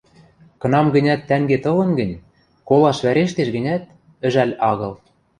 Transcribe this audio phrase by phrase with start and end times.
[0.61, 2.21] —Кынам-гӹнят тӓнгет ылын гӹнь,
[2.67, 3.83] колаш вӓрештеш гӹнят,
[4.27, 4.93] ӹжӓл агыл.